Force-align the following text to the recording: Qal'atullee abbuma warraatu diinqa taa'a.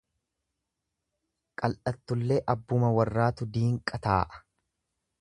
Qal'atullee 1.63 2.41
abbuma 2.57 2.93
warraatu 2.99 3.51
diinqa 3.59 4.05
taa'a. 4.09 4.47